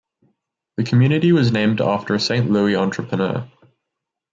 The 0.77 0.83
community 0.83 1.31
was 1.31 1.51
named 1.51 1.79
after 1.79 2.15
a 2.15 2.19
Saint 2.19 2.49
Louis 2.49 2.75
entrepreneur. 2.75 3.47